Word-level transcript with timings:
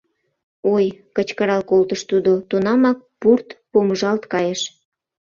"Ой!"- 0.73 0.85
кычкырал 1.15 1.61
колтыш 1.69 2.01
тудо, 2.09 2.31
тунамак 2.49 2.99
пурт 3.19 3.47
помыжалт 3.71 4.23
кайыш. 4.33 4.61